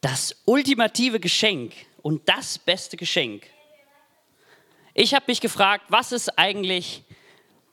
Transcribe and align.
Das 0.00 0.34
ultimative 0.46 1.20
Geschenk 1.20 1.74
und 2.00 2.26
das 2.28 2.58
beste 2.58 2.96
Geschenk. 2.96 3.46
Ich 4.94 5.14
habe 5.14 5.26
mich 5.28 5.40
gefragt, 5.40 5.84
was 5.88 6.12
ist 6.12 6.38
eigentlich 6.38 7.02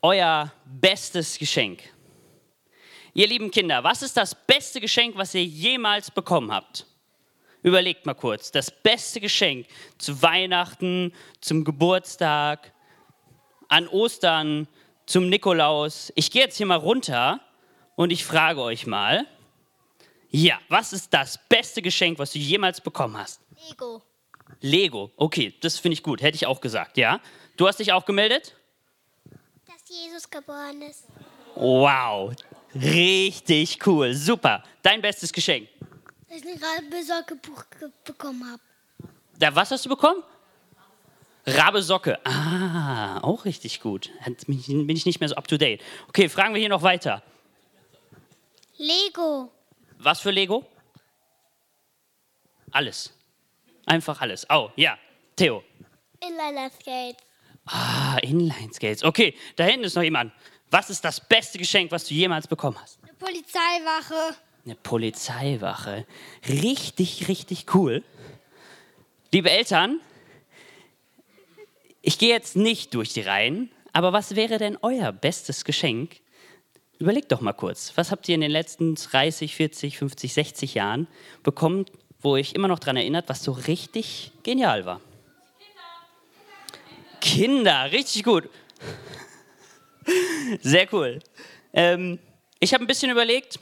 euer 0.02 0.52
bestes 0.66 1.38
Geschenk? 1.38 1.82
Ihr 3.14 3.28
lieben 3.28 3.50
Kinder, 3.50 3.84
was 3.84 4.02
ist 4.02 4.18
das 4.18 4.36
beste 4.36 4.82
Geschenk, 4.82 5.16
was 5.16 5.34
ihr 5.34 5.44
jemals 5.44 6.12
bekommen 6.12 6.52
habt? 6.52 6.86
Überlegt 7.64 8.06
mal 8.06 8.14
kurz, 8.14 8.52
das 8.52 8.70
beste 8.70 9.20
Geschenk 9.20 9.66
zu 9.98 10.22
Weihnachten, 10.22 11.14
zum 11.42 11.64
Geburtstag, 11.64 12.74
an 13.70 13.88
Ostern, 13.88 14.68
zum 15.06 15.30
Nikolaus. 15.30 16.12
Ich 16.16 16.30
gehe 16.30 16.44
jetzt 16.44 16.58
hier 16.58 16.66
mal 16.66 16.76
runter 16.76 17.40
und 17.96 18.12
ich 18.12 18.24
frage 18.24 18.62
euch 18.62 18.86
mal, 18.86 19.26
ja, 20.30 20.60
was 20.70 20.94
ist 20.94 21.14
das 21.14 21.40
beste 21.48 21.82
Geschenk, 21.82 22.20
was 22.20 22.34
du 22.34 22.40
jemals 22.40 22.82
bekommen 22.82 23.18
hast? 23.18 23.42
Lego. 23.70 24.02
Lego. 24.62 25.12
Okay, 25.18 25.54
das 25.62 25.80
finde 25.80 25.94
ich 25.94 26.04
gut. 26.04 26.22
Hätte 26.22 26.36
ich 26.36 26.46
auch 26.46 26.62
gesagt, 26.62 26.98
ja. 26.98 27.20
Du 27.56 27.68
hast 27.68 27.80
dich 27.80 27.92
auch 27.94 28.06
gemeldet? 28.06 28.56
Dass 29.66 29.88
Jesus 29.90 30.30
geboren 30.30 30.82
ist. 30.82 31.06
Wow. 31.56 32.34
Richtig 32.76 33.86
cool. 33.86 34.14
Super. 34.14 34.64
Dein 34.82 35.02
bestes 35.02 35.32
Geschenk. 35.34 35.70
Dass 36.30 36.38
ich 36.38 36.46
ein 36.46 36.62
Rabesorge-Buch 36.62 37.64
bekommen 38.04 38.52
habe. 38.52 38.62
Da, 39.40 39.56
was 39.56 39.72
hast 39.72 39.86
du 39.86 39.90
bekommen? 39.90 40.24
Rabesocke. 41.46 42.20
Ah, 42.26 43.20
auch 43.22 43.46
richtig 43.46 43.80
gut. 43.80 44.12
Bin 44.48 44.90
ich 44.90 45.06
nicht 45.06 45.20
mehr 45.20 45.30
so 45.30 45.36
up 45.36 45.48
to 45.48 45.58
date. 45.58 45.82
Okay, 46.10 46.28
fragen 46.28 46.54
wir 46.54 46.60
hier 46.60 46.70
noch 46.70 46.82
weiter. 46.82 47.24
Lego. 48.78 49.52
Was 50.00 50.20
für 50.20 50.32
Lego? 50.32 50.66
Alles. 52.72 53.14
Einfach 53.86 54.22
alles. 54.22 54.46
Oh, 54.50 54.70
ja. 54.76 54.98
Theo. 55.36 55.64
Inline-Skates. 56.20 57.24
Ah, 57.66 58.18
Inline-Skates. 58.22 59.04
Okay, 59.04 59.36
da 59.56 59.66
hinten 59.66 59.86
ist 59.86 59.96
noch 59.96 60.04
jemand. 60.04 60.34
Was 60.70 60.90
ist 60.90 61.04
das 61.04 61.20
beste 61.28 61.58
Geschenk, 61.58 61.92
was 61.92 62.06
du 62.06 62.14
jemals 62.14 62.48
bekommen 62.48 62.78
hast? 62.82 63.00
Eine 63.04 63.14
Polizeiwache. 63.14 64.36
Eine 64.66 64.76
Polizeiwache. 64.76 66.06
Richtig, 66.48 67.28
richtig 67.28 67.74
cool. 67.74 68.04
Liebe 69.32 69.50
Eltern, 69.50 70.02
ich 72.02 72.18
gehe 72.18 72.30
jetzt 72.30 72.56
nicht 72.56 72.94
durch 72.94 73.14
die 73.14 73.22
Reihen, 73.22 73.72
aber 73.94 74.14
was 74.14 74.36
wäre 74.36 74.58
denn 74.58 74.78
euer 74.82 75.12
bestes 75.12 75.64
Geschenk? 75.66 76.22
Überlegt 77.00 77.32
doch 77.32 77.42
mal 77.42 77.54
kurz, 77.54 77.94
was 77.96 78.12
habt 78.12 78.28
ihr 78.28 78.36
in 78.36 78.42
den 78.42 78.52
letzten 78.52 78.96
30, 78.96 79.56
40, 79.56 79.98
50, 79.98 80.34
60 80.34 80.74
Jahren 80.74 81.08
bekommen, 81.44 81.86
wo 82.20 82.32
euch 82.32 82.54
immer 82.54 82.68
noch 82.68 82.80
daran 82.80 82.98
erinnert, 82.98 83.30
was 83.30 83.44
so 83.44 83.52
richtig 83.52 84.32
genial 84.44 84.86
war? 84.86 85.00
Kinder, 87.20 87.86
Kinder 87.86 87.92
richtig 87.92 88.24
gut. 88.24 88.50
Sehr 90.62 90.92
cool. 90.92 91.20
Ähm, 91.74 92.18
ich 92.60 92.74
habe 92.74 92.84
ein 92.84 92.88
bisschen 92.88 93.12
überlegt, 93.12 93.60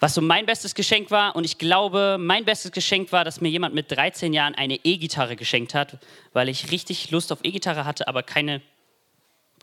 was 0.00 0.14
so 0.14 0.20
mein 0.20 0.46
bestes 0.46 0.74
Geschenk 0.74 1.10
war. 1.10 1.36
Und 1.36 1.44
ich 1.44 1.58
glaube, 1.58 2.16
mein 2.18 2.44
bestes 2.44 2.72
Geschenk 2.72 3.12
war, 3.12 3.24
dass 3.24 3.40
mir 3.40 3.48
jemand 3.48 3.74
mit 3.74 3.90
13 3.90 4.32
Jahren 4.32 4.54
eine 4.54 4.80
E-Gitarre 4.84 5.36
geschenkt 5.36 5.74
hat, 5.74 5.98
weil 6.32 6.48
ich 6.48 6.70
richtig 6.70 7.10
Lust 7.10 7.32
auf 7.32 7.38
E-Gitarre 7.42 7.84
hatte, 7.84 8.08
aber 8.08 8.22
keine, 8.22 8.60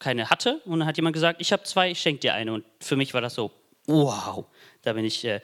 keine 0.04 0.30
hatte. 0.30 0.62
Und 0.66 0.80
dann 0.80 0.88
hat 0.88 0.98
jemand 0.98 1.14
gesagt, 1.14 1.40
ich 1.40 1.52
habe 1.54 1.64
zwei, 1.64 1.92
ich 1.92 2.02
schenke 2.02 2.20
dir 2.20 2.34
eine. 2.34 2.54
Und 2.54 2.66
für 2.82 2.96
mich 2.96 3.14
war 3.14 3.22
das 3.22 3.36
so, 3.36 3.52
wow, 3.88 4.45
da 4.82 4.94
bin 4.94 5.06
ich 5.06 5.23
äh, 5.23 5.40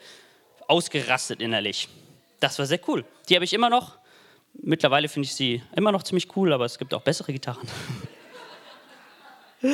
ausgerastet 0.68 1.40
innerlich. 1.40 1.88
Das 2.40 2.58
war 2.58 2.66
sehr 2.66 2.80
cool. 2.88 3.04
Die 3.28 3.34
habe 3.34 3.44
ich 3.44 3.52
immer 3.52 3.70
noch. 3.70 3.98
Mittlerweile 4.52 5.08
finde 5.08 5.26
ich 5.26 5.34
sie 5.34 5.62
immer 5.74 5.92
noch 5.92 6.02
ziemlich 6.02 6.36
cool, 6.36 6.52
aber 6.52 6.64
es 6.64 6.78
gibt 6.78 6.92
auch 6.92 7.02
bessere 7.02 7.32
Gitarren. 7.32 7.66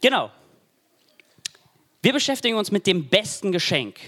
genau. 0.00 0.30
Wir 2.02 2.12
beschäftigen 2.12 2.56
uns 2.56 2.70
mit 2.70 2.86
dem 2.86 3.08
besten 3.08 3.52
Geschenk. 3.52 3.98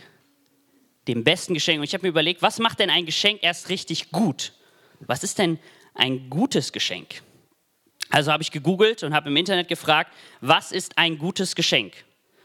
Dem 1.09 1.25
besten 1.25 1.55
Geschenk. 1.55 1.79
Und 1.79 1.85
ich 1.85 1.95
habe 1.95 2.03
mir 2.03 2.11
überlegt, 2.11 2.43
was 2.43 2.59
macht 2.59 2.79
denn 2.79 2.91
ein 2.91 3.07
Geschenk 3.07 3.43
erst 3.43 3.69
richtig 3.69 4.11
gut? 4.11 4.53
Was 5.01 5.25
ist 5.25 5.39
denn 5.39 5.59
ein 5.95 6.31
gutes 6.31 6.73
Geschenk? 6.73 7.23
Also 8.15 8.31
habe 8.31 8.45
ich 8.45 8.53
gegoogelt 8.53 9.03
und 9.03 9.13
habe 9.13 9.29
im 9.29 9.37
Internet 9.37 9.67
gefragt, 9.67 10.13
was 10.41 10.71
ist 10.71 10.99
ein 10.99 11.19
gutes 11.19 11.57
Geschenk? 11.57 11.93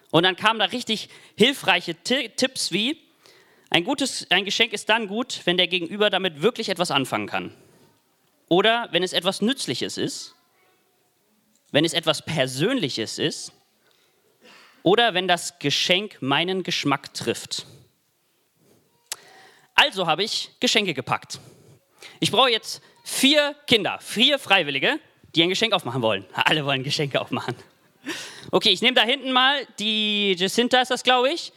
Und 0.09 0.23
dann 0.23 0.35
kamen 0.35 0.57
da 0.57 0.65
richtig 0.65 1.09
hilfreiche 1.37 1.93
Tipps 1.93 2.71
wie, 2.71 2.99
ein 3.69 3.83
gutes 3.83 4.25
ein 4.31 4.45
Geschenk 4.45 4.73
ist 4.73 4.89
dann 4.89 5.07
gut, 5.07 5.41
wenn 5.43 5.57
der 5.57 5.67
Gegenüber 5.67 6.09
damit 6.09 6.41
wirklich 6.41 6.69
etwas 6.69 6.89
anfangen 6.89 7.27
kann. 7.27 7.55
Oder 8.47 8.87
wenn 8.93 9.03
es 9.03 9.13
etwas 9.13 9.41
Nützliches 9.41 9.99
ist, 9.99 10.33
wenn 11.71 11.85
es 11.85 11.93
etwas 11.93 12.25
Persönliches 12.25 13.19
ist 13.19 13.53
oder 14.81 15.13
wenn 15.13 15.27
das 15.27 15.59
Geschenk 15.59 16.19
meinen 16.19 16.63
Geschmack 16.63 17.13
trifft. 17.13 17.67
Also 19.75 20.07
habe 20.07 20.23
ich 20.23 20.49
Geschenke 20.59 20.95
gepackt. 20.95 21.39
Ich 22.19 22.31
brauche 22.31 22.49
jetzt 22.49 22.81
vier 23.03 23.55
Kinder, 23.67 23.99
vier 24.01 24.39
Freiwillige, 24.39 24.99
die 25.35 25.43
ein 25.43 25.49
Geschenk 25.49 25.73
aufmachen 25.73 26.01
wollen. 26.01 26.25
Alle 26.33 26.65
wollen 26.65 26.83
Geschenke 26.83 27.19
aufmachen. 27.19 27.55
Okay, 28.51 28.69
ich 28.69 28.81
nehme 28.81 28.95
da 28.95 29.03
hinten 29.03 29.31
mal 29.31 29.65
die 29.77 30.33
Jacinta, 30.33 30.81
ist 30.81 30.91
das, 30.91 31.03
glaube 31.03 31.31
ich. 31.31 31.51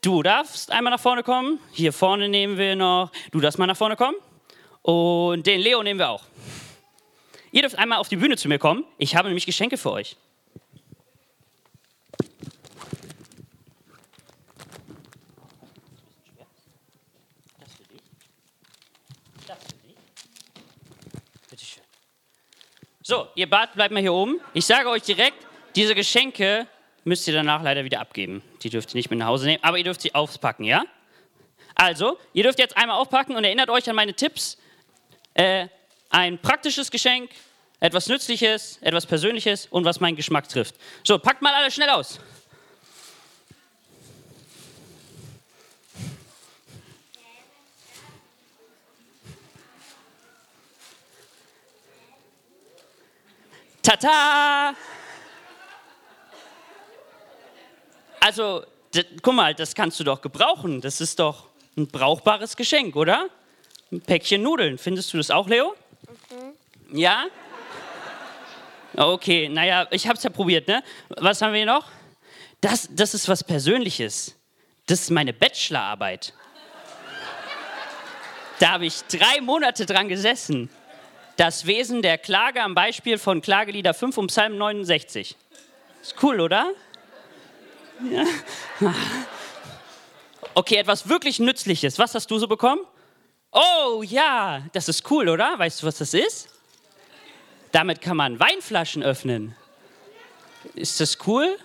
Du 0.00 0.22
darfst 0.22 0.70
einmal 0.70 0.92
nach 0.92 1.00
vorne 1.00 1.22
kommen. 1.22 1.58
Hier 1.72 1.92
vorne 1.92 2.28
nehmen 2.28 2.56
wir 2.56 2.76
noch. 2.76 3.10
Du 3.32 3.40
darfst 3.40 3.58
mal 3.58 3.66
nach 3.66 3.76
vorne 3.76 3.96
kommen. 3.96 4.16
Und 4.82 5.46
den 5.46 5.60
Leo 5.60 5.82
nehmen 5.82 5.98
wir 5.98 6.10
auch. 6.10 6.24
Ihr 7.50 7.62
dürft 7.62 7.78
einmal 7.78 7.98
auf 7.98 8.08
die 8.08 8.16
Bühne 8.16 8.36
zu 8.36 8.48
mir 8.48 8.58
kommen. 8.58 8.84
Ich 8.98 9.16
habe 9.16 9.28
nämlich 9.28 9.46
Geschenke 9.46 9.76
für 9.76 9.90
euch. 9.90 10.16
So, 23.10 23.26
ihr 23.34 23.48
Bart 23.48 23.72
bleibt 23.72 23.90
mal 23.90 24.00
hier 24.02 24.12
oben. 24.12 24.38
Ich 24.52 24.66
sage 24.66 24.86
euch 24.90 25.00
direkt, 25.00 25.38
diese 25.74 25.94
Geschenke 25.94 26.66
müsst 27.04 27.26
ihr 27.26 27.32
danach 27.32 27.62
leider 27.62 27.82
wieder 27.82 28.00
abgeben. 28.00 28.42
Die 28.62 28.68
dürft 28.68 28.92
ihr 28.92 28.98
nicht 28.98 29.08
mit 29.08 29.18
nach 29.18 29.28
Hause 29.28 29.46
nehmen, 29.46 29.64
aber 29.64 29.78
ihr 29.78 29.84
dürft 29.84 30.02
sie 30.02 30.14
aufpacken, 30.14 30.66
ja? 30.66 30.82
Also, 31.74 32.18
ihr 32.34 32.42
dürft 32.42 32.58
jetzt 32.58 32.76
einmal 32.76 32.98
aufpacken 32.98 33.34
und 33.34 33.44
erinnert 33.44 33.70
euch 33.70 33.88
an 33.88 33.96
meine 33.96 34.12
Tipps. 34.12 34.58
Äh, 35.32 35.68
ein 36.10 36.38
praktisches 36.38 36.90
Geschenk, 36.90 37.30
etwas 37.80 38.08
Nützliches, 38.08 38.76
etwas 38.82 39.06
Persönliches 39.06 39.68
und 39.70 39.86
was 39.86 40.00
meinen 40.00 40.16
Geschmack 40.16 40.46
trifft. 40.46 40.74
So, 41.02 41.18
packt 41.18 41.40
mal 41.40 41.54
alle 41.54 41.70
schnell 41.70 41.88
aus. 41.88 42.20
Tata! 53.88 54.74
Also, 58.20 58.62
guck 59.22 59.34
mal, 59.34 59.54
das 59.54 59.74
kannst 59.74 59.98
du 59.98 60.04
doch 60.04 60.20
gebrauchen. 60.20 60.82
Das 60.82 61.00
ist 61.00 61.18
doch 61.18 61.48
ein 61.74 61.88
brauchbares 61.88 62.54
Geschenk, 62.54 62.96
oder? 62.96 63.30
Ein 63.90 64.02
Päckchen 64.02 64.42
Nudeln. 64.42 64.76
Findest 64.76 65.14
du 65.14 65.16
das 65.16 65.30
auch, 65.30 65.48
Leo? 65.48 65.74
Mhm. 66.90 66.98
Ja? 66.98 67.28
Okay, 68.94 69.48
naja, 69.48 69.86
ich 69.90 70.06
hab's 70.06 70.22
ja 70.22 70.28
probiert, 70.28 70.68
ne? 70.68 70.82
Was 71.08 71.40
haben 71.40 71.54
wir 71.54 71.60
hier 71.60 71.66
noch? 71.66 71.86
Das, 72.60 72.90
das 72.90 73.14
ist 73.14 73.26
was 73.26 73.42
Persönliches. 73.42 74.36
Das 74.84 75.00
ist 75.00 75.10
meine 75.10 75.32
Bachelorarbeit. 75.32 76.34
Da 78.58 78.72
habe 78.72 78.84
ich 78.84 79.00
drei 79.04 79.40
Monate 79.40 79.86
dran 79.86 80.08
gesessen 80.08 80.68
das 81.38 81.66
Wesen 81.66 82.02
der 82.02 82.18
Klage 82.18 82.62
am 82.62 82.74
Beispiel 82.74 83.16
von 83.16 83.40
Klagelieder 83.40 83.94
5 83.94 84.18
und 84.18 84.26
Psalm 84.26 84.58
69. 84.58 85.36
Ist 86.02 86.14
cool, 86.22 86.40
oder? 86.40 86.72
Ja. 88.10 88.24
Okay, 90.54 90.76
etwas 90.76 91.08
wirklich 91.08 91.38
Nützliches. 91.38 91.96
Was 91.98 92.16
hast 92.16 92.28
du 92.30 92.38
so 92.38 92.48
bekommen? 92.48 92.80
Oh 93.52 94.02
ja, 94.02 94.62
das 94.72 94.88
ist 94.88 95.08
cool, 95.10 95.28
oder? 95.28 95.56
Weißt 95.56 95.80
du, 95.80 95.86
was 95.86 95.98
das 95.98 96.12
ist? 96.12 96.48
Damit 97.70 98.00
kann 98.00 98.16
man 98.16 98.40
Weinflaschen 98.40 99.04
öffnen. 99.04 99.54
Ist 100.74 101.00
das 101.00 101.18
cool? 101.26 101.56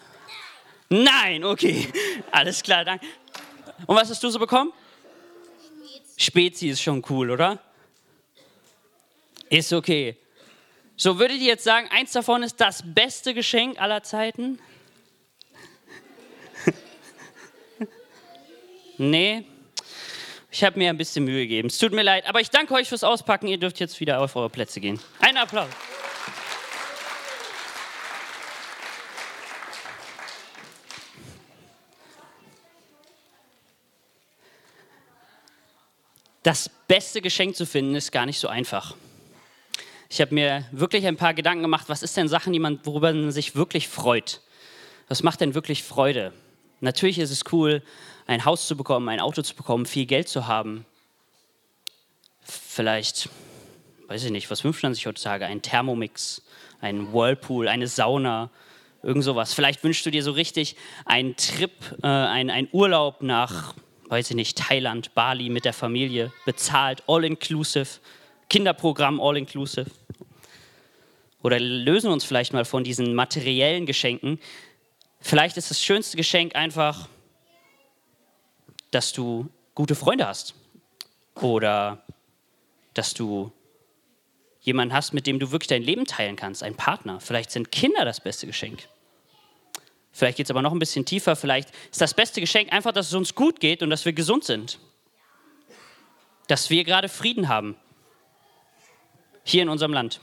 Nein, 0.90 1.44
okay. 1.44 1.92
Alles 2.32 2.62
klar, 2.62 2.86
danke. 2.86 3.08
Und 3.88 3.96
was 3.96 4.08
hast 4.12 4.22
du 4.24 4.30
so 4.30 4.38
bekommen? 4.38 4.72
Spezi 6.16 6.70
ist 6.70 6.82
schon 6.82 7.04
cool, 7.10 7.32
oder? 7.32 7.60
Ist 9.54 9.72
okay. 9.72 10.18
So 10.96 11.20
würdet 11.20 11.38
ihr 11.38 11.46
jetzt 11.46 11.64
sagen, 11.64 11.88
eins 11.92 12.12
davon 12.12 12.42
ist 12.42 12.60
das 12.60 12.82
beste 12.84 13.36
Geschenk 13.36 13.80
aller 13.80 14.02
Zeiten? 14.02 14.58
nee. 18.98 19.46
Ich 20.50 20.64
habe 20.64 20.80
mir 20.80 20.90
ein 20.90 20.98
bisschen 20.98 21.26
Mühe 21.26 21.44
gegeben. 21.44 21.68
Es 21.68 21.78
tut 21.78 21.94
mir 21.94 22.02
leid, 22.02 22.26
aber 22.26 22.42
ich 22.42 22.50
danke 22.50 22.74
euch 22.74 22.90
fürs 22.90 23.04
Auspacken. 23.04 23.48
Ihr 23.48 23.60
dürft 23.60 23.80
jetzt 23.80 24.00
wieder 24.00 24.22
auf 24.22 24.36
eure 24.36 24.50
Plätze 24.50 24.82
gehen. 24.82 25.00
Ein 25.20 25.38
Applaus. 25.38 25.70
Das 36.42 36.72
beste 36.88 37.22
Geschenk 37.22 37.56
zu 37.56 37.68
finden 37.68 37.94
ist 37.94 38.12
gar 38.12 38.26
nicht 38.26 38.40
so 38.40 38.48
einfach. 38.48 38.96
Ich 40.14 40.22
habe 40.22 40.36
mir 40.36 40.64
wirklich 40.72 41.08
ein 41.08 41.18
paar 41.18 41.34
Gedanken 41.34 41.64
gemacht, 41.64 41.86
was 41.90 42.04
ist 42.04 42.16
denn 42.16 42.28
Sachen, 42.28 42.54
die 42.54 42.60
man, 42.60 42.80
worüber 42.84 43.12
man 43.12 43.32
sich 43.32 43.56
wirklich 43.56 43.88
freut? 43.88 44.42
Was 45.08 45.24
macht 45.24 45.42
denn 45.42 45.56
wirklich 45.56 45.82
Freude? 45.82 46.34
Natürlich 46.82 47.18
ist 47.18 47.32
es 47.32 47.52
cool, 47.52 47.82
ein 48.28 48.46
Haus 48.46 48.68
zu 48.68 48.78
bekommen, 48.78 49.10
ein 49.10 49.20
Auto 49.20 49.42
zu 49.42 49.56
bekommen, 49.56 49.88
viel 49.88 50.06
Geld 50.06 50.28
zu 50.28 50.46
haben. 50.46 50.86
Vielleicht, 52.44 53.28
weiß 54.06 54.26
ich 54.26 54.30
nicht, 54.30 54.52
was 54.52 54.64
wünscht 54.64 54.84
man 54.84 54.94
sich 54.94 55.08
heutzutage? 55.08 55.48
Ein 55.48 55.64
Thermomix, 55.64 56.44
ein 56.80 57.12
Whirlpool, 57.12 57.68
eine 57.68 57.88
Sauna, 57.88 58.52
irgend 59.02 59.24
sowas. 59.24 59.56
Vielleicht 59.56 59.84
wünschst 59.84 60.06
du 60.06 60.12
dir 60.12 60.22
so 60.22 60.34
richtig 60.34 60.76
einen 61.06 61.36
Trip, 61.38 61.72
äh, 62.04 62.06
einen, 62.06 62.52
einen 62.52 62.68
Urlaub 62.72 63.24
nach, 63.24 63.74
weiß 64.10 64.30
ich 64.30 64.36
nicht, 64.36 64.60
Thailand, 64.60 65.16
Bali 65.16 65.50
mit 65.50 65.66
der 65.66 65.74
Familie, 65.74 66.32
bezahlt, 66.46 67.02
all 67.08 67.24
inclusive, 67.24 68.00
Kinderprogramm 68.54 69.20
all 69.20 69.36
inclusive. 69.36 69.90
Oder 71.42 71.60
lösen 71.60 72.12
uns 72.12 72.24
vielleicht 72.24 72.54
mal 72.54 72.66
von 72.66 72.84
diesen 72.84 73.16
materiellen 73.16 73.88
Geschenken. 73.88 74.40
Vielleicht 75.20 75.58
ist 75.58 75.72
das 75.72 75.82
schönste 75.82 76.18
Geschenk 76.18 76.56
einfach, 76.56 77.10
dass 78.92 79.12
du 79.12 79.50
gute 79.74 79.96
Freunde 79.96 80.28
hast. 80.28 80.54
Oder 81.42 82.04
dass 82.94 83.16
du 83.16 83.52
jemanden 84.62 84.94
hast, 84.94 85.14
mit 85.14 85.26
dem 85.26 85.40
du 85.40 85.50
wirklich 85.50 85.70
dein 85.70 85.82
Leben 85.82 86.06
teilen 86.06 86.36
kannst, 86.36 86.62
ein 86.62 86.76
Partner. 86.76 87.20
Vielleicht 87.20 87.50
sind 87.50 87.72
Kinder 87.72 88.06
das 88.06 88.22
beste 88.22 88.46
Geschenk. 88.46 88.88
Vielleicht 90.12 90.38
geht 90.38 90.46
es 90.46 90.52
aber 90.52 90.62
noch 90.62 90.74
ein 90.74 90.80
bisschen 90.80 91.06
tiefer. 91.06 91.36
Vielleicht 91.36 91.70
ist 91.92 92.02
das 92.02 92.14
beste 92.14 92.40
Geschenk 92.40 92.72
einfach, 92.72 92.92
dass 92.92 93.08
es 93.08 93.16
uns 93.16 93.34
gut 93.34 93.60
geht 93.60 93.82
und 93.82 93.90
dass 93.90 94.06
wir 94.06 94.14
gesund 94.14 94.44
sind. 94.44 94.78
Dass 96.48 96.70
wir 96.70 96.84
gerade 96.84 97.10
Frieden 97.10 97.50
haben. 97.50 97.78
Hier 99.44 99.64
in 99.64 99.70
unserem 99.70 99.94
Land. 99.94 100.22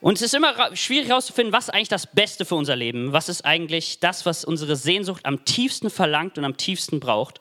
Und 0.00 0.14
es 0.14 0.22
ist 0.22 0.34
immer 0.34 0.76
schwierig 0.76 1.08
herauszufinden, 1.08 1.52
was 1.52 1.64
ist 1.64 1.74
eigentlich 1.74 1.88
das 1.88 2.06
Beste 2.06 2.44
für 2.44 2.54
unser 2.54 2.76
Leben? 2.76 3.12
Was 3.12 3.28
ist 3.28 3.44
eigentlich 3.44 3.98
das, 3.98 4.24
was 4.24 4.44
unsere 4.44 4.76
Sehnsucht 4.76 5.26
am 5.26 5.44
tiefsten 5.44 5.90
verlangt 5.90 6.38
und 6.38 6.44
am 6.44 6.56
tiefsten 6.56 7.00
braucht? 7.00 7.40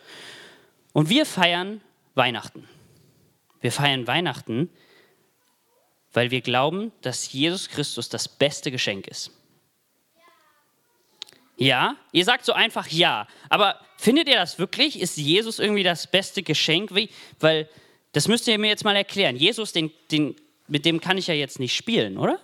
Und 0.94 1.10
wir 1.10 1.26
feiern 1.26 1.82
Weihnachten. 2.16 2.68
Wir 3.62 3.72
feiern 3.72 4.08
Weihnachten, 4.08 4.70
weil 6.14 6.32
wir 6.32 6.42
glauben, 6.42 6.92
dass 7.02 7.32
Jesus 7.32 7.70
Christus 7.70 8.10
das 8.10 8.28
beste 8.28 8.72
Geschenk 8.72 9.08
ist. 9.08 9.32
Ja, 11.58 11.96
ihr 12.12 12.26
sagt 12.26 12.46
so 12.46 12.54
einfach 12.54 12.88
ja, 12.88 13.28
aber 13.50 13.80
findet 13.98 14.28
ihr 14.28 14.36
das 14.36 14.60
wirklich? 14.60 15.00
Ist 15.00 15.18
Jesus 15.18 15.60
irgendwie 15.60 15.84
das 15.84 16.08
beste 16.08 16.44
Geschenk? 16.44 16.92
Weil 17.40 17.70
das 18.16 18.30
müsst 18.30 18.48
ihr 18.48 18.58
mir 18.58 18.70
jetzt 18.70 18.86
mal 18.86 18.96
erklären. 18.96 19.36
Jesus, 19.36 19.74
den, 19.74 19.92
den, 20.10 20.38
mit 20.70 20.86
dem 20.86 21.02
kann 21.02 21.18
ich 21.18 21.28
ja 21.28 21.34
jetzt 21.34 21.60
nicht 21.60 21.76
spielen, 21.76 22.18
oder? 22.18 22.40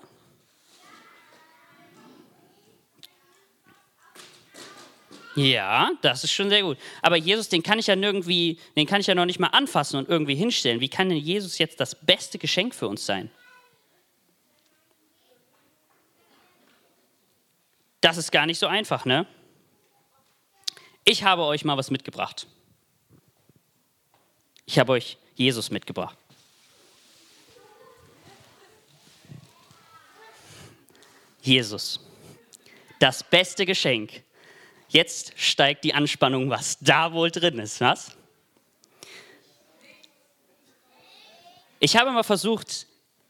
Ja, 5.36 5.92
das 6.02 6.26
ist 6.26 6.34
schon 6.34 6.50
sehr 6.50 6.64
gut. 6.64 6.78
Aber 7.02 7.16
Jesus, 7.16 7.48
den 7.48 7.64
kann 7.64 7.80
ich 7.80 7.88
ja 7.88 7.96
irgendwie, 7.96 8.60
den 8.76 8.86
kann 8.86 9.00
ich 9.00 9.08
ja 9.08 9.16
noch 9.16 9.24
nicht 9.24 9.40
mal 9.40 9.48
anfassen 9.48 9.96
und 9.96 10.10
irgendwie 10.10 10.36
hinstellen. 10.36 10.82
Wie 10.82 10.90
kann 10.90 11.08
denn 11.08 11.20
Jesus 11.20 11.58
jetzt 11.58 11.80
das 11.80 11.96
beste 11.96 12.38
Geschenk 12.38 12.76
für 12.76 12.90
uns 12.90 13.06
sein? 13.06 13.32
Das 18.02 18.18
ist 18.18 18.34
gar 18.34 18.46
nicht 18.46 18.60
so 18.60 18.68
einfach, 18.68 19.06
ne? 19.06 19.26
Ich 21.06 21.24
habe 21.24 21.44
euch 21.44 21.64
mal 21.64 21.78
was 21.78 21.92
mitgebracht. 21.92 22.46
Ich 24.66 24.78
habe 24.78 24.92
euch 24.92 25.18
Jesus 25.36 25.72
mitgebracht. 25.72 26.18
Jesus, 31.42 32.00
das 33.00 33.24
beste 33.24 33.66
Geschenk, 33.66 34.24
Jetzt 34.92 35.32
steigt 35.38 35.86
die 35.86 35.94
Anspannung, 35.94 36.50
was 36.50 36.78
da 36.80 37.14
wohl 37.14 37.32
drin 37.32 37.60
ist. 37.60 37.80
Was? 37.80 38.18
Ich 41.80 41.96
habe 41.96 42.12
mal 42.12 42.24
versucht 42.24 42.88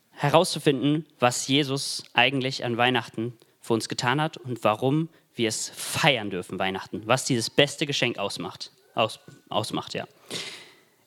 herauszufinden, 0.09 1.05
was 1.19 1.47
Jesus 1.47 2.03
eigentlich 2.13 2.65
an 2.65 2.77
Weihnachten 2.77 3.37
für 3.61 3.73
uns 3.73 3.87
getan 3.87 4.19
hat 4.19 4.37
und 4.37 4.63
warum 4.63 5.09
wir 5.35 5.49
es 5.49 5.69
feiern 5.69 6.31
dürfen, 6.31 6.57
Weihnachten. 6.57 7.03
Was 7.05 7.25
dieses 7.25 7.51
beste 7.51 7.85
Geschenk 7.85 8.17
ausmacht. 8.17 8.71
Aus, 8.95 9.19
ausmacht 9.49 9.93
ja. 9.93 10.07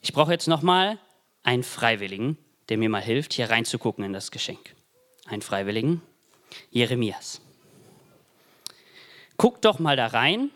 Ich 0.05 0.13
brauche 0.13 0.31
jetzt 0.31 0.47
nochmal 0.47 0.97
einen 1.43 1.63
Freiwilligen, 1.63 2.37
der 2.69 2.77
mir 2.77 2.87
mal 2.89 3.01
hilft, 3.01 3.33
hier 3.33 3.49
reinzugucken 3.49 4.05
in 4.05 4.13
das 4.13 4.31
Geschenk. 4.31 4.73
Einen 5.25 5.41
Freiwilligen, 5.41 6.01
Jeremias 6.71 7.41
guck 9.37 9.61
doch 9.61 9.79
mal 9.79 9.95
da 9.95 10.07
rein 10.07 10.51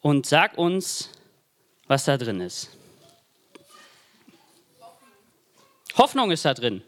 und 0.00 0.26
sag 0.26 0.56
uns, 0.58 1.10
was 1.86 2.04
da 2.04 2.16
drin 2.16 2.40
ist. 2.40 2.70
Hoffnung 5.96 6.30
ist 6.30 6.44
da 6.44 6.54
drin. 6.54 6.82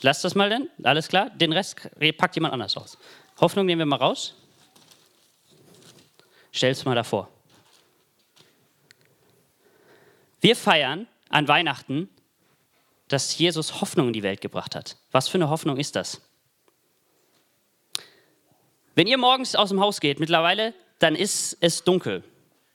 Lass 0.00 0.22
das 0.22 0.34
mal 0.34 0.50
denn, 0.50 0.68
alles 0.82 1.08
klar? 1.08 1.30
Den 1.30 1.52
Rest 1.52 1.76
packt 2.16 2.34
jemand 2.34 2.54
anders 2.54 2.76
aus. 2.76 2.98
Hoffnung 3.40 3.66
nehmen 3.66 3.80
wir 3.80 3.86
mal 3.86 3.96
raus. 3.96 4.34
Stell 6.52 6.72
es 6.72 6.84
mal 6.84 6.94
davor. 6.94 7.28
Wir 10.46 10.54
feiern 10.54 11.08
an 11.28 11.48
Weihnachten, 11.48 12.08
dass 13.08 13.36
Jesus 13.36 13.80
Hoffnung 13.80 14.06
in 14.06 14.12
die 14.12 14.22
Welt 14.22 14.40
gebracht 14.40 14.76
hat. 14.76 14.96
Was 15.10 15.26
für 15.26 15.38
eine 15.38 15.50
Hoffnung 15.50 15.76
ist 15.76 15.96
das? 15.96 16.20
Wenn 18.94 19.08
ihr 19.08 19.18
morgens 19.18 19.56
aus 19.56 19.70
dem 19.70 19.80
Haus 19.80 19.98
geht, 19.98 20.20
mittlerweile, 20.20 20.72
dann 21.00 21.16
ist 21.16 21.58
es 21.60 21.82
dunkel, 21.82 22.22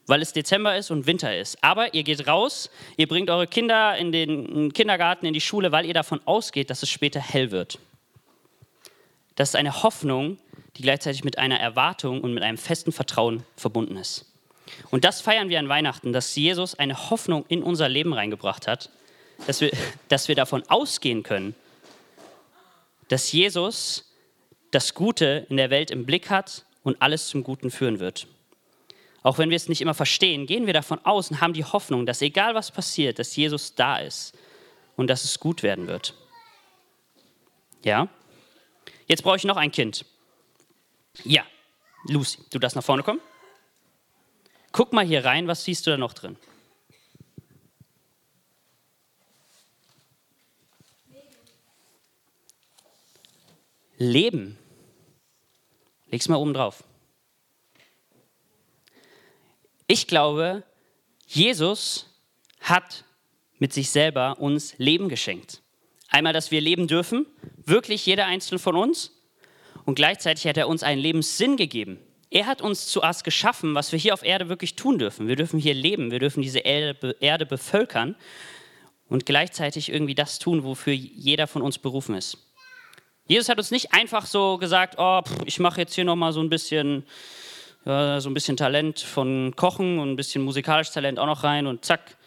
weil 0.06 0.22
es 0.22 0.34
Dezember 0.34 0.76
ist 0.76 0.92
und 0.92 1.08
Winter 1.08 1.34
ist. 1.38 1.64
Aber 1.64 1.94
ihr 1.94 2.04
geht 2.04 2.28
raus, 2.28 2.70
ihr 2.98 3.08
bringt 3.08 3.30
eure 3.30 3.48
Kinder 3.48 3.96
in 3.96 4.12
den 4.12 4.74
Kindergarten, 4.74 5.26
in 5.26 5.34
die 5.34 5.40
Schule, 5.40 5.72
weil 5.72 5.86
ihr 5.86 5.94
davon 5.94 6.20
ausgeht, 6.26 6.70
dass 6.70 6.84
es 6.84 6.90
später 6.90 7.22
hell 7.22 7.52
wird. 7.52 7.80
Das 9.36 9.48
ist 9.48 9.56
eine 9.56 9.82
Hoffnung, 9.82 10.40
die 10.76 10.82
gleichzeitig 10.82 11.24
mit 11.24 11.38
einer 11.38 11.58
Erwartung 11.58 12.20
und 12.20 12.34
mit 12.34 12.44
einem 12.44 12.58
festen 12.58 12.92
Vertrauen 12.92 13.46
verbunden 13.56 13.96
ist. 13.96 14.31
Und 14.90 15.06
das 15.06 15.22
feiern 15.22 15.50
wir 15.50 15.60
an 15.60 15.70
Weihnachten, 15.70 16.14
dass 16.14 16.36
Jesus 16.36 16.76
eine 16.76 17.10
Hoffnung 17.10 17.46
in 17.48 17.64
unser 17.64 17.90
Leben 17.90 18.14
reingebracht 18.14 18.68
hat, 18.68 18.90
dass 19.48 19.62
wir, 19.62 19.72
dass 20.08 20.28
wir 20.28 20.36
davon 20.36 20.64
ausgehen 20.68 21.24
können, 21.24 21.56
dass 23.08 23.32
Jesus 23.32 24.14
das 24.72 24.94
Gute 24.94 25.46
in 25.50 25.58
der 25.58 25.70
Welt 25.70 25.92
im 25.92 26.06
Blick 26.06 26.30
hat 26.30 26.66
und 26.84 27.02
alles 27.02 27.28
zum 27.28 27.44
Guten 27.44 27.72
führen 27.72 28.00
wird. 28.00 28.28
Auch 29.24 29.38
wenn 29.38 29.50
wir 29.50 29.56
es 29.56 29.70
nicht 29.70 29.82
immer 29.82 29.94
verstehen, 29.94 30.48
gehen 30.48 30.66
wir 30.66 30.74
davon 30.74 31.00
aus 31.06 31.30
und 31.30 31.42
haben 31.42 31.54
die 31.54 31.66
Hoffnung, 31.66 32.06
dass 32.06 32.22
egal 32.22 32.56
was 32.56 32.72
passiert, 32.72 33.20
dass 33.20 33.36
Jesus 33.36 33.76
da 33.76 33.98
ist 33.98 34.36
und 34.96 35.08
dass 35.08 35.24
es 35.24 35.40
gut 35.40 35.62
werden 35.62 35.88
wird. 35.88 36.16
Ja? 37.84 38.08
Jetzt 39.08 39.24
brauche 39.24 39.38
ich 39.38 39.44
noch 39.44 39.58
ein 39.58 39.72
Kind. 39.72 40.06
Ja, 41.24 41.44
Lucy, 42.06 42.40
du 42.52 42.58
darfst 42.58 42.76
nach 42.76 42.84
vorne 42.84 43.04
kommen. 43.04 43.20
Guck 44.72 44.94
mal 44.94 45.06
hier 45.06 45.26
rein, 45.26 45.48
was 45.48 45.64
siehst 45.64 45.86
du 45.86 45.92
da 45.92 45.98
noch 45.98 46.14
drin? 46.14 46.38
Leben. 53.98 54.58
Leg's 56.08 56.28
mal 56.28 56.38
oben 56.38 56.54
drauf. 56.54 56.84
Ich 59.88 60.08
glaube, 60.08 60.64
Jesus 61.28 62.08
hat 62.62 63.04
mit 63.60 63.74
sich 63.74 63.92
selber 63.92 64.40
uns 64.40 64.78
Leben 64.78 65.08
geschenkt. 65.08 65.62
Einmal, 66.08 66.34
dass 66.34 66.50
wir 66.50 66.62
leben 66.62 66.88
dürfen, 66.88 67.26
wirklich 67.58 68.06
jeder 68.06 68.26
einzelne 68.26 68.58
von 68.58 68.76
uns. 68.76 69.12
Und 69.86 69.96
gleichzeitig 69.96 70.48
hat 70.48 70.58
er 70.58 70.68
uns 70.68 70.84
einen 70.84 71.02
Lebenssinn 71.02 71.58
gegeben. 71.58 72.00
Er 72.32 72.48
hat 72.48 72.62
uns 72.62 72.88
zuerst 72.88 73.24
geschaffen, 73.24 73.76
was 73.76 73.92
wir 73.92 74.00
hier 74.00 74.14
auf 74.14 74.24
Erde 74.24 74.50
wirklich 74.50 74.76
tun 74.76 74.98
dürfen. 74.98 75.28
Wir 75.28 75.36
dürfen 75.36 75.60
hier 75.60 75.74
leben, 75.74 76.10
wir 76.12 76.20
dürfen 76.20 76.42
diese 76.42 76.60
Erde 76.60 77.46
bevölkern 77.46 78.16
und 79.10 79.26
gleichzeitig 79.26 79.92
irgendwie 79.92 80.16
das 80.16 80.40
tun, 80.40 80.64
wofür 80.64 80.94
jeder 80.94 81.46
von 81.46 81.62
uns 81.62 81.78
berufen 81.78 82.16
ist. 82.16 82.38
Jesus 83.28 83.50
hat 83.50 83.58
uns 83.58 83.70
nicht 83.70 83.94
einfach 83.94 84.26
so 84.26 84.58
gesagt, 84.58 84.96
oh, 84.98 85.22
pff, 85.22 85.44
ich 85.46 85.60
mache 85.60 85.82
jetzt 85.82 85.94
hier 85.94 86.06
noch 86.06 86.16
mal 86.16 86.34
so 86.34 86.42
ein 86.42 86.50
bisschen 86.50 87.06
ja, 87.86 88.22
so 88.22 88.30
ein 88.30 88.34
bisschen 88.34 88.58
Talent 88.58 89.00
von 89.00 89.56
Kochen 89.56 90.00
und 90.00 90.12
ein 90.12 90.16
bisschen 90.16 90.44
musikalisches 90.44 90.94
Talent 90.94 91.20
auch 91.20 91.26
noch 91.26 91.44
rein 91.44 91.68
und 91.68 91.84
zack, 91.84 92.18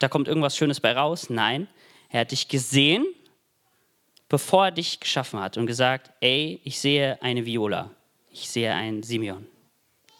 da 0.00 0.08
kommt 0.08 0.28
irgendwas 0.28 0.56
Schönes 0.56 0.80
bei 0.80 0.92
raus. 0.92 1.30
Nein, 1.30 1.68
er 2.10 2.20
hat 2.20 2.30
dich 2.30 2.48
gesehen, 2.48 3.06
bevor 4.28 4.66
er 4.66 4.70
dich 4.70 5.00
geschaffen 5.00 5.40
hat 5.40 5.56
und 5.56 5.66
gesagt, 5.66 6.10
ey, 6.20 6.60
ich 6.64 6.78
sehe 6.78 7.20
eine 7.22 7.46
Viola, 7.46 7.90
ich 8.32 8.48
sehe 8.48 8.72
einen 8.72 9.02
Simeon, 9.02 9.46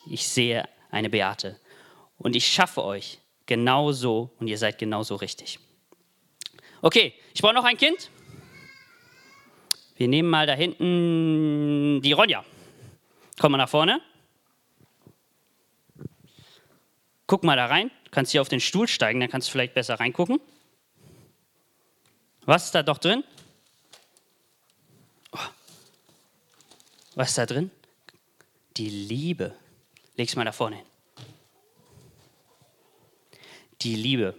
ich 0.07 0.29
sehe 0.29 0.69
eine 0.91 1.09
Beate 1.09 1.59
und 2.19 2.37
ich 2.37 2.47
schaffe 2.47 2.85
euch 2.85 3.19
genauso 3.47 4.31
und 4.39 4.49
ihr 4.49 4.59
seid 4.59 4.79
genauso 4.79 5.17
richtig. 5.17 5.59
Okay, 6.83 7.15
ich 7.35 7.41
brauche 7.41 7.55
noch 7.55 7.65
ein 7.65 7.77
Kind. 7.77 8.11
Wir 9.97 10.09
nehmen 10.09 10.29
mal 10.29 10.47
da 10.47 10.55
hinten 10.55 12.01
die 12.03 12.13
Ronja. 12.13 12.45
Komm 13.41 13.53
mal 13.53 13.59
nach 13.59 13.69
vorne. 13.69 14.01
Guck 17.27 17.45
mal 17.45 17.57
da 17.57 17.67
rein. 17.67 17.91
Du 18.05 18.11
kannst 18.11 18.33
hier 18.33 18.43
auf 18.43 18.49
den 18.49 18.61
Stuhl 18.61 18.89
steigen, 18.89 19.21
dann 19.21 19.31
kannst 19.31 19.49
du 19.49 19.53
vielleicht 19.53 19.75
besser 19.75 19.99
reingucken. 19.99 20.41
Was 22.45 22.67
ist 22.67 22.75
da 22.75 22.83
doch 22.83 22.99
drin? 22.99 23.25
Oh. 25.33 25.39
Was 27.15 27.31
ist 27.31 27.39
da 27.39 27.47
drin? 27.47 27.71
Die 28.77 28.89
Liebe. 28.89 29.55
Leg's 30.17 30.35
mal 30.35 30.45
da 30.45 30.53
vorne 30.53 30.77
hin. 30.77 30.87
Die 33.83 33.97
Liebe. 33.97 34.35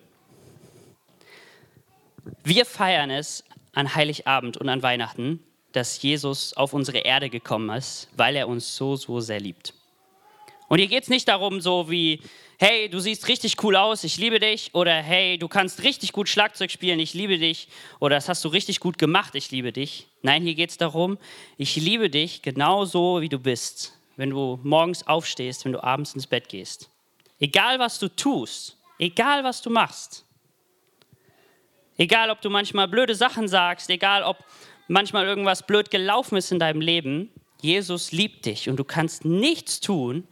Wir 2.44 2.66
feiern 2.66 3.10
es 3.12 3.44
an 3.74 3.94
Heiligabend 3.94 4.58
und 4.58 4.70
an 4.70 4.82
Weihnachten, 4.82 5.44
dass 5.72 6.02
Jesus 6.02 6.54
auf 6.54 6.74
unsere 6.74 7.00
Erde 7.00 7.30
gekommen 7.30 7.70
ist, 7.76 8.08
weil 8.16 8.36
er 8.36 8.48
uns 8.48 8.76
so, 8.76 8.96
so 8.96 9.20
sehr 9.20 9.40
liebt. 9.40 9.74
Und 10.68 10.80
hier 10.80 10.88
geht 10.88 11.04
es 11.04 11.10
nicht 11.10 11.28
darum, 11.28 11.62
so 11.62 11.90
wie, 11.92 12.22
hey, 12.58 12.90
du 12.90 13.00
siehst 13.00 13.28
richtig 13.28 13.62
cool 13.64 13.76
aus, 13.76 14.04
ich 14.04 14.18
liebe 14.18 14.40
dich, 14.40 14.74
oder 14.74 14.94
hey, 14.94 15.38
du 15.38 15.48
kannst 15.48 15.84
richtig 15.84 16.14
gut 16.14 16.30
Schlagzeug 16.30 16.72
spielen, 16.72 17.00
ich 17.00 17.14
liebe 17.14 17.38
dich, 17.38 17.68
oder 18.00 18.16
das 18.16 18.30
hast 18.30 18.44
du 18.46 18.50
richtig 18.50 18.80
gut 18.80 18.98
gemacht, 18.98 19.36
ich 19.36 19.52
liebe 19.52 19.72
dich. 19.72 20.08
Nein, 20.22 20.44
hier 20.44 20.56
geht 20.56 20.72
es 20.72 20.78
darum, 20.78 21.18
ich 21.58 21.76
liebe 21.76 22.10
dich 22.10 22.42
genauso, 22.42 23.22
wie 23.22 23.30
du 23.30 23.40
bist, 23.40 23.94
wenn 24.16 24.30
du 24.30 24.60
morgens 24.64 25.06
aufstehst, 25.08 25.66
wenn 25.66 25.74
du 25.74 25.84
abends 25.84 26.14
ins 26.14 26.28
Bett 26.28 26.50
gehst. 26.50 26.90
Egal, 27.40 27.80
was 27.80 28.00
du 28.00 28.08
tust, 28.08 28.78
egal, 29.00 29.44
was 29.44 29.62
du 29.62 29.70
machst. 29.70 30.26
Egal, 31.98 32.30
ob 32.30 32.42
du 32.42 32.50
manchmal 32.50 32.88
blöde 32.88 33.16
Sachen 33.16 33.48
sagst, 33.48 33.90
egal, 33.90 34.24
ob 34.24 34.44
manchmal 34.88 35.26
irgendwas 35.26 35.66
blöd 35.66 35.92
gelaufen 35.92 36.38
ist 36.38 36.52
in 36.52 36.60
deinem 36.60 36.82
Leben, 36.82 37.32
Jesus 37.62 38.12
liebt 38.12 38.46
dich 38.46 38.70
und 38.70 38.78
du 38.78 38.84
kannst 38.84 39.26
nichts 39.26 39.80
tun, 39.80 40.28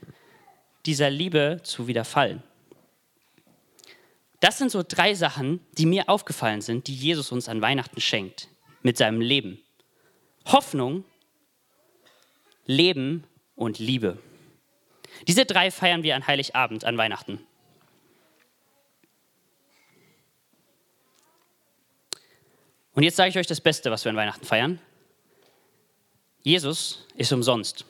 dieser 0.86 1.10
Liebe 1.10 1.60
zu 1.64 1.88
widerfallen. 1.88 2.44
Das 4.40 4.58
sind 4.58 4.72
so 4.72 4.84
drei 4.86 5.14
Sachen, 5.14 5.60
die 5.78 5.86
mir 5.86 6.10
aufgefallen 6.10 6.62
sind, 6.62 6.88
die 6.88 6.96
Jesus 6.96 7.32
uns 7.32 7.48
an 7.48 7.62
Weihnachten 7.62 8.02
schenkt 8.02 8.50
mit 8.82 8.98
seinem 8.98 9.22
Leben. 9.22 9.62
Hoffnung, 10.46 11.06
Leben 12.66 13.24
und 13.62 13.78
Liebe. 13.78 14.18
Diese 15.28 15.46
drei 15.46 15.70
feiern 15.70 16.02
wir 16.02 16.16
an 16.16 16.26
Heiligabend, 16.26 16.84
an 16.84 16.98
Weihnachten. 16.98 17.46
Und 22.94 23.04
jetzt 23.04 23.18
sage 23.18 23.30
ich 23.30 23.38
euch 23.38 23.46
das 23.46 23.62
Beste, 23.62 23.92
was 23.92 24.04
wir 24.04 24.10
an 24.10 24.16
Weihnachten 24.16 24.46
feiern. 24.46 24.80
Jesus 26.42 27.08
ist 27.16 27.32
umsonst. 27.32 27.86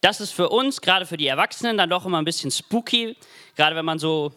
Das 0.00 0.20
ist 0.20 0.32
für 0.32 0.48
uns, 0.48 0.80
gerade 0.80 1.06
für 1.06 1.16
die 1.16 1.28
Erwachsenen, 1.28 1.78
dann 1.78 1.88
doch 1.88 2.04
immer 2.04 2.18
ein 2.18 2.24
bisschen 2.24 2.50
spooky. 2.50 3.16
Gerade 3.54 3.76
wenn 3.76 3.84
man 3.84 4.00
so 4.00 4.32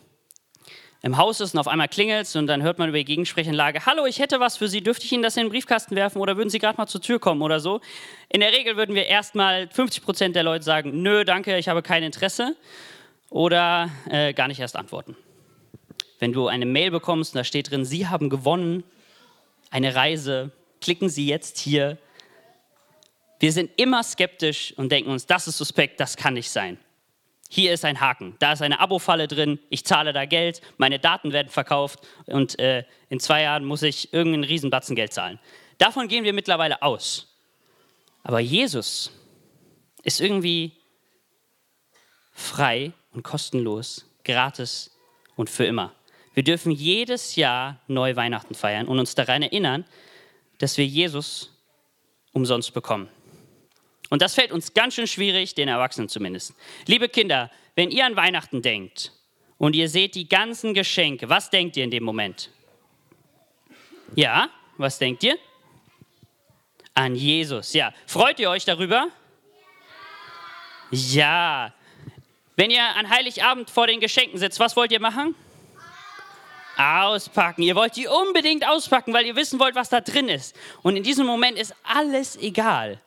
im 1.02 1.18
Haus 1.18 1.40
ist 1.40 1.54
und 1.54 1.60
auf 1.60 1.68
einmal 1.68 1.88
klingelt 1.88 2.36
und 2.36 2.48
dann 2.48 2.64
hört 2.64 2.80
man 2.80 2.90
über 2.90 2.98
die 2.98 3.06
Gegensprechanlage, 3.06 3.86
hallo, 3.86 4.06
ich 4.06 4.20
hätte 4.20 4.40
was 4.40 4.58
für 4.58 4.68
Sie, 4.68 4.82
dürfte 4.82 5.06
ich 5.06 5.12
Ihnen 5.12 5.24
das 5.24 5.38
in 5.38 5.44
den 5.44 5.50
Briefkasten 5.50 5.96
werfen 5.96 6.20
oder 6.20 6.38
würden 6.38 6.50
Sie 6.50 6.60
gerade 6.60 6.78
mal 6.78 6.88
zur 6.88 7.02
Tür 7.02 7.20
kommen 7.20 7.42
oder 7.42 7.60
so? 7.60 7.82
In 8.30 8.42
der 8.42 8.52
Regel 8.52 8.78
würden 8.78 8.96
wir 8.96 9.06
erstmal 9.06 9.68
50 9.70 10.04
Prozent 10.04 10.36
der 10.36 10.44
Leute 10.44 10.64
sagen, 10.64 11.02
nö, 11.02 11.24
danke, 11.24 11.58
ich 11.58 11.70
habe 11.70 11.82
kein 11.82 12.04
Interesse 12.04 12.56
oder 13.30 13.90
äh, 14.10 14.34
gar 14.34 14.48
nicht 14.48 14.60
erst 14.60 14.76
antworten 14.76 15.16
wenn 16.20 16.34
du 16.34 16.48
eine 16.48 16.66
Mail 16.66 16.92
bekommst 16.92 17.34
und 17.34 17.40
da 17.40 17.44
steht 17.44 17.72
drin, 17.72 17.86
Sie 17.86 18.08
haben 18.08 18.30
gewonnen, 18.30 18.84
eine 19.70 19.96
Reise, 19.96 20.52
klicken 20.82 21.10
Sie 21.10 21.28
jetzt 21.28 21.58
hier. 21.60 21.98
Wir 23.40 23.52
sind 23.52 23.72
immer 23.78 24.04
skeptisch 24.04 24.74
und 24.78 24.92
denken 24.92 25.12
uns, 25.12 25.26
das 25.26 25.48
ist 25.48 25.58
suspekt, 25.58 26.00
das 26.00 26.18
kann 26.18 26.34
nicht 26.34 26.50
sein. 26.50 26.80
Hier 27.50 27.74
ist 27.74 27.86
ein 27.86 28.02
Haken, 28.02 28.36
da 28.40 28.54
ist 28.54 28.62
eine 28.62 28.80
Abo-Falle 28.80 29.28
drin, 29.28 29.60
ich 29.70 29.86
zahle 29.86 30.12
da 30.12 30.26
Geld, 30.26 30.62
meine 30.78 31.00
Daten 31.00 31.32
werden 31.32 31.48
verkauft 31.48 32.00
und 32.26 32.60
äh, 32.60 32.84
in 33.10 33.20
zwei 33.20 33.44
Jahren 33.44 33.64
muss 33.64 33.84
ich 33.84 34.14
irgendeinen 34.14 34.44
Riesenbatzen 34.44 34.96
Geld 34.96 35.14
zahlen. 35.14 35.40
Davon 35.78 36.08
gehen 36.08 36.24
wir 36.24 36.34
mittlerweile 36.34 36.82
aus. 36.82 37.34
Aber 38.24 38.40
Jesus 38.42 39.12
ist 40.04 40.20
irgendwie 40.20 40.74
frei 42.34 42.92
und 43.14 43.24
kostenlos, 43.24 44.06
gratis 44.24 44.98
und 45.36 45.50
für 45.50 45.66
immer. 45.66 45.94
Wir 46.34 46.44
dürfen 46.44 46.72
jedes 46.72 47.36
Jahr 47.36 47.80
neu 47.88 48.16
Weihnachten 48.16 48.54
feiern 48.54 48.88
und 48.88 49.00
uns 49.00 49.16
daran 49.16 49.42
erinnern, 49.42 49.86
dass 50.60 50.78
wir 50.78 50.86
Jesus 50.86 51.52
umsonst 52.34 52.74
bekommen. 52.74 53.10
Und 54.10 54.22
das 54.22 54.36
fällt 54.36 54.52
uns 54.52 54.74
ganz 54.74 54.96
schön 54.96 55.08
schwierig, 55.08 55.56
den 55.56 55.68
Erwachsenen 55.68 56.10
zumindest. 56.10 56.54
Liebe 56.86 57.10
Kinder, 57.10 57.52
wenn 57.76 57.92
ihr 57.92 58.06
an 58.06 58.16
Weihnachten 58.16 58.62
denkt 58.62 59.12
und 59.58 59.76
ihr 59.76 59.90
seht 59.90 60.16
die 60.16 60.30
ganzen 60.30 60.74
Geschenke, 60.74 61.30
was 61.30 61.50
denkt 61.50 61.78
ihr 61.78 61.84
in 61.84 61.92
dem 61.92 62.04
Moment? 62.04 62.50
Ja, 64.16 64.50
was 64.78 64.98
denkt 65.00 65.24
ihr? 65.24 65.38
An 66.94 67.16
Jesus. 67.16 67.74
Ja, 67.74 67.94
freut 68.06 68.40
ihr 68.40 68.50
euch 68.50 68.66
darüber? 68.66 69.10
Ja. 70.92 71.74
Wenn 72.56 72.72
ihr 72.72 72.84
an 72.84 73.10
Heiligabend 73.10 73.70
vor 73.70 73.88
den 73.88 74.00
Geschenken 74.00 74.40
sitzt, 74.40 74.60
was 74.60 74.76
wollt 74.76 74.92
ihr 74.92 75.02
machen? 75.02 75.36
Auspacken. 76.78 77.64
Ihr 77.64 77.76
wollt 77.76 77.96
die 77.96 78.08
unbedingt 78.08 78.68
auspacken, 78.68 79.14
weil 79.14 79.26
ihr 79.26 79.36
wissen 79.36 79.60
wollt, 79.60 79.76
was 79.76 79.90
da 79.90 80.00
drin 80.00 80.30
ist. 80.30 80.56
Und 80.82 80.96
in 80.96 81.04
diesem 81.04 81.26
Moment 81.26 81.58
ist 81.58 81.76
alles 81.84 82.36
egal. 82.38 83.02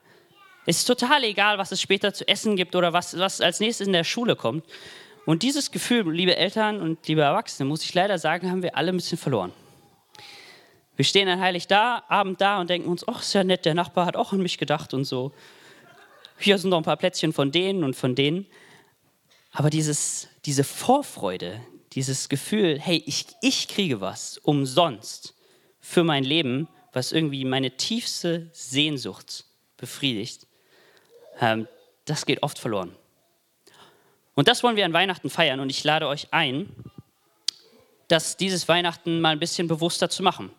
Es 0.66 0.78
ist 0.78 0.84
total 0.84 1.24
egal, 1.24 1.58
was 1.58 1.72
es 1.72 1.80
später 1.80 2.12
zu 2.12 2.26
essen 2.28 2.56
gibt 2.56 2.76
oder 2.76 2.92
was, 2.92 3.18
was 3.18 3.40
als 3.40 3.60
nächstes 3.60 3.86
in 3.86 3.92
der 3.92 4.04
Schule 4.04 4.36
kommt. 4.36 4.64
Und 5.26 5.42
dieses 5.42 5.70
Gefühl, 5.70 6.10
liebe 6.12 6.36
Eltern 6.36 6.80
und 6.80 7.06
liebe 7.06 7.22
Erwachsene, 7.22 7.68
muss 7.68 7.84
ich 7.84 7.94
leider 7.94 8.18
sagen, 8.18 8.50
haben 8.50 8.62
wir 8.62 8.76
alle 8.76 8.92
ein 8.92 8.96
bisschen 8.96 9.18
verloren. 9.18 9.52
Wir 10.96 11.04
stehen 11.04 11.26
dann 11.26 11.40
heilig 11.40 11.66
da, 11.66 12.04
Abend 12.08 12.40
da 12.40 12.60
und 12.60 12.68
denken 12.68 12.88
uns, 12.88 13.08
ach, 13.08 13.22
ist 13.22 13.32
ja 13.32 13.42
nett, 13.42 13.64
der 13.64 13.74
Nachbar 13.74 14.06
hat 14.06 14.16
auch 14.16 14.32
an 14.32 14.42
mich 14.42 14.58
gedacht 14.58 14.92
und 14.92 15.04
so. 15.04 15.32
Hier 16.38 16.58
sind 16.58 16.70
noch 16.70 16.78
ein 16.78 16.84
paar 16.84 16.96
Plätzchen 16.96 17.32
von 17.32 17.52
denen 17.52 17.84
und 17.84 17.96
von 17.96 18.14
denen. 18.14 18.46
Aber 19.52 19.70
dieses, 19.70 20.28
diese 20.44 20.64
Vorfreude, 20.64 21.60
dieses 21.92 22.28
Gefühl, 22.28 22.78
hey, 22.78 23.02
ich, 23.06 23.26
ich 23.40 23.68
kriege 23.68 24.00
was 24.00 24.38
umsonst 24.38 25.34
für 25.80 26.04
mein 26.04 26.24
Leben, 26.24 26.68
was 26.92 27.12
irgendwie 27.12 27.44
meine 27.44 27.76
tiefste 27.76 28.50
Sehnsucht 28.52 29.44
befriedigt, 29.76 30.46
das 32.04 32.26
geht 32.26 32.42
oft 32.42 32.58
verloren. 32.58 32.94
Und 34.34 34.48
das 34.48 34.62
wollen 34.62 34.76
wir 34.76 34.84
an 34.84 34.92
Weihnachten 34.92 35.30
feiern 35.30 35.60
und 35.60 35.70
ich 35.70 35.84
lade 35.84 36.06
euch 36.06 36.28
ein, 36.32 36.68
das 38.08 38.36
dieses 38.36 38.68
Weihnachten 38.68 39.20
mal 39.20 39.30
ein 39.30 39.38
bisschen 39.38 39.68
bewusster 39.68 40.08
zu 40.08 40.22
machen. 40.22 40.50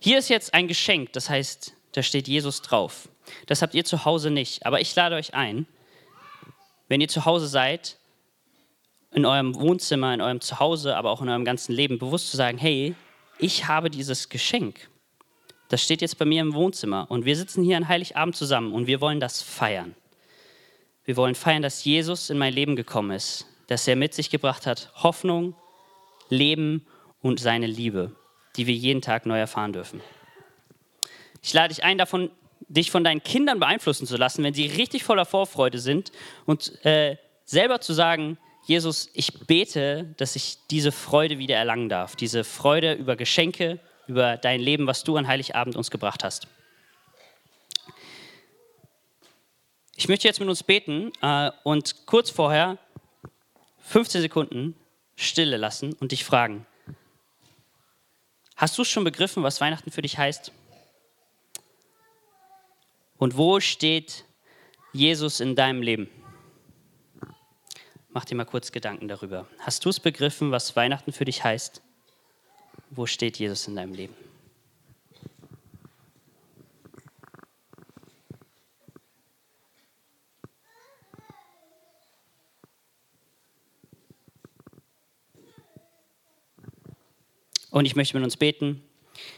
Hier 0.00 0.18
ist 0.18 0.28
jetzt 0.28 0.54
ein 0.54 0.68
Geschenk, 0.68 1.12
das 1.12 1.30
heißt, 1.30 1.74
da 1.92 2.02
steht 2.02 2.28
Jesus 2.28 2.62
drauf. 2.62 3.08
Das 3.46 3.62
habt 3.62 3.74
ihr 3.74 3.84
zu 3.84 4.04
Hause 4.04 4.30
nicht, 4.30 4.66
aber 4.66 4.80
ich 4.80 4.94
lade 4.94 5.16
euch 5.16 5.34
ein, 5.34 5.66
wenn 6.88 7.00
ihr 7.00 7.08
zu 7.08 7.24
Hause 7.24 7.46
seid, 7.46 7.98
in 9.12 9.26
eurem 9.26 9.54
Wohnzimmer, 9.54 10.14
in 10.14 10.20
eurem 10.20 10.40
Zuhause, 10.40 10.96
aber 10.96 11.10
auch 11.10 11.22
in 11.22 11.28
eurem 11.28 11.44
ganzen 11.44 11.72
Leben 11.72 11.98
bewusst 11.98 12.30
zu 12.30 12.36
sagen, 12.36 12.58
hey, 12.58 12.94
ich 13.38 13.66
habe 13.66 13.90
dieses 13.90 14.28
Geschenk. 14.28 14.88
Das 15.68 15.82
steht 15.82 16.00
jetzt 16.00 16.18
bei 16.18 16.24
mir 16.24 16.40
im 16.42 16.54
Wohnzimmer 16.54 17.06
und 17.10 17.24
wir 17.24 17.36
sitzen 17.36 17.62
hier 17.62 17.76
an 17.76 17.88
Heiligabend 17.88 18.36
zusammen 18.36 18.72
und 18.72 18.86
wir 18.86 19.00
wollen 19.00 19.20
das 19.20 19.42
feiern. 19.42 19.94
Wir 21.04 21.16
wollen 21.16 21.34
feiern, 21.34 21.62
dass 21.62 21.84
Jesus 21.84 22.30
in 22.30 22.38
mein 22.38 22.52
Leben 22.52 22.76
gekommen 22.76 23.10
ist, 23.10 23.46
dass 23.66 23.88
er 23.88 23.96
mit 23.96 24.14
sich 24.14 24.30
gebracht 24.30 24.66
hat 24.66 24.90
Hoffnung, 24.94 25.54
Leben 26.28 26.86
und 27.20 27.40
seine 27.40 27.66
Liebe, 27.66 28.14
die 28.56 28.66
wir 28.66 28.74
jeden 28.74 29.02
Tag 29.02 29.26
neu 29.26 29.38
erfahren 29.38 29.72
dürfen. 29.72 30.00
Ich 31.42 31.52
lade 31.52 31.74
dich 31.74 31.84
ein, 31.84 31.98
davon, 31.98 32.30
dich 32.68 32.90
von 32.90 33.04
deinen 33.04 33.22
Kindern 33.22 33.60
beeinflussen 33.60 34.06
zu 34.06 34.16
lassen, 34.16 34.44
wenn 34.44 34.54
sie 34.54 34.66
richtig 34.66 35.04
voller 35.04 35.24
Vorfreude 35.24 35.78
sind 35.78 36.12
und 36.46 36.84
äh, 36.84 37.16
selber 37.44 37.80
zu 37.80 37.92
sagen, 37.92 38.38
Jesus, 38.66 39.10
ich 39.14 39.46
bete, 39.46 40.14
dass 40.18 40.36
ich 40.36 40.58
diese 40.70 40.92
Freude 40.92 41.38
wieder 41.38 41.56
erlangen 41.56 41.88
darf, 41.88 42.14
diese 42.14 42.44
Freude 42.44 42.92
über 42.92 43.16
Geschenke, 43.16 43.80
über 44.06 44.36
dein 44.36 44.60
Leben, 44.60 44.86
was 44.86 45.02
du 45.02 45.16
an 45.16 45.26
Heiligabend 45.26 45.76
uns 45.76 45.90
gebracht 45.90 46.22
hast. 46.22 46.46
Ich 50.00 50.08
möchte 50.08 50.26
jetzt 50.26 50.40
mit 50.40 50.48
uns 50.48 50.62
beten 50.62 51.12
äh, 51.20 51.50
und 51.62 52.06
kurz 52.06 52.30
vorher 52.30 52.78
15 53.80 54.22
Sekunden 54.22 54.74
Stille 55.14 55.58
lassen 55.58 55.92
und 55.92 56.12
dich 56.12 56.24
fragen. 56.24 56.64
Hast 58.56 58.78
du 58.78 58.84
schon 58.84 59.04
begriffen, 59.04 59.42
was 59.42 59.60
Weihnachten 59.60 59.90
für 59.90 60.00
dich 60.00 60.16
heißt? 60.16 60.52
Und 63.18 63.36
wo 63.36 63.60
steht 63.60 64.24
Jesus 64.94 65.38
in 65.38 65.54
deinem 65.54 65.82
Leben? 65.82 66.08
Mach 68.08 68.24
dir 68.24 68.36
mal 68.36 68.46
kurz 68.46 68.72
Gedanken 68.72 69.06
darüber. 69.06 69.48
Hast 69.58 69.84
du 69.84 69.90
es 69.90 70.00
begriffen, 70.00 70.50
was 70.50 70.74
Weihnachten 70.76 71.12
für 71.12 71.26
dich 71.26 71.44
heißt? 71.44 71.82
Wo 72.88 73.04
steht 73.04 73.38
Jesus 73.38 73.68
in 73.68 73.76
deinem 73.76 73.92
Leben? 73.92 74.29
Und 87.70 87.84
ich 87.84 87.96
möchte 87.96 88.16
mit 88.16 88.24
uns 88.24 88.36
beten. 88.36 88.82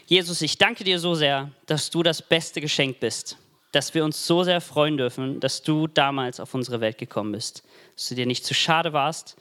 Jesus, 0.05 0.41
ich 0.41 0.57
danke 0.57 0.83
dir 0.83 0.99
so 0.99 1.15
sehr, 1.15 1.51
dass 1.65 1.89
du 1.89 2.03
das 2.03 2.21
beste 2.21 2.61
Geschenk 2.61 2.99
bist, 2.99 3.37
dass 3.71 3.93
wir 3.93 4.03
uns 4.03 4.25
so 4.25 4.43
sehr 4.43 4.61
freuen 4.61 4.97
dürfen, 4.97 5.39
dass 5.39 5.61
du 5.61 5.87
damals 5.87 6.39
auf 6.39 6.53
unsere 6.53 6.81
Welt 6.81 6.97
gekommen 6.97 7.31
bist, 7.31 7.63
dass 7.95 8.09
du 8.09 8.15
dir 8.15 8.25
nicht 8.25 8.45
zu 8.45 8.53
schade 8.53 8.93
warst 8.93 9.35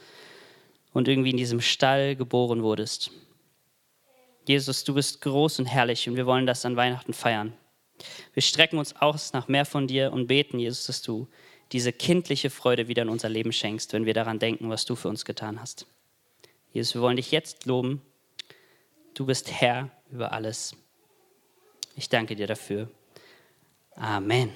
und 0.93 1.09
irgendwie 1.09 1.31
in 1.31 1.37
diesem 1.37 1.61
Stall 1.61 2.17
geboren 2.17 2.63
wurdest. 2.63 3.11
Jesus, 4.47 4.85
du 4.85 4.95
bist 4.95 5.21
groß 5.21 5.61
und 5.61 5.67
herrlich 5.67 6.09
und 6.09 6.17
wir 6.17 6.27
wollen 6.27 6.47
das 6.47 6.65
an 6.65 6.77
Weihnachten 6.77 7.13
feiern. 7.13 7.53
Wir 8.35 8.43
strecken 8.43 8.79
uns 8.79 8.97
aus 8.97 9.33
nach 9.33 9.49
mehr 9.49 9.65
von 9.65 9.87
dir 9.87 10.13
und 10.13 10.27
beten, 10.27 10.59
Jesus, 10.59 10.87
dass 10.87 11.03
du 11.03 11.29
diese 11.71 11.93
kindliche 11.93 12.51
Freude 12.51 12.89
wieder 12.89 13.03
in 13.03 13.09
unser 13.09 13.29
Leben 13.29 13.53
schenkst, 13.53 13.93
wenn 13.93 14.05
wir 14.05 14.15
daran 14.15 14.39
denken, 14.39 14.69
was 14.69 14.85
du 14.85 14.97
für 14.97 15.09
uns 15.09 15.25
getan 15.25 15.61
hast. 15.61 15.87
Jesus, 16.73 16.95
wir 16.95 17.03
wollen 17.03 17.17
dich 17.17 17.31
jetzt 17.31 17.67
loben 17.67 18.03
Du 19.15 19.27
bist 19.27 19.51
Herr 19.51 19.91
über 20.11 20.33
alles. 20.33 20.75
Ich 21.97 22.09
danke 22.09 22.35
dir 22.35 22.47
dafür. 22.47 22.91
Amen. 23.95 24.51